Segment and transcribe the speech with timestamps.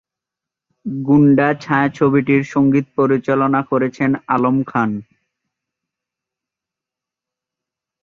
[1.01, 4.91] গুন্ডা ছায়াছবিটির সঙ্গীত পরিচালনা করেছেন আলম খান।